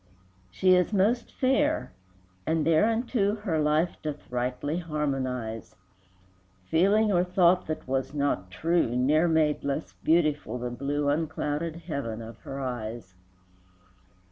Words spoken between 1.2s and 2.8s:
fair, and